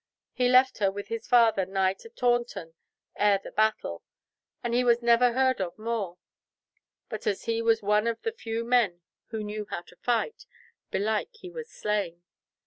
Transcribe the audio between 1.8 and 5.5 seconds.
to Taunton ere the battle, and he was never